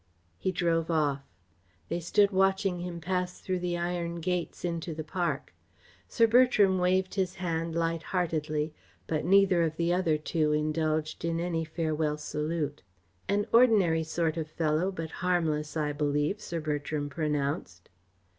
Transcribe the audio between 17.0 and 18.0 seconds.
pronounced.